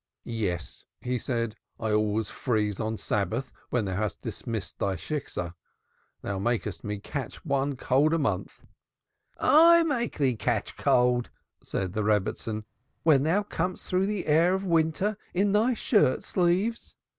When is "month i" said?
8.17-9.83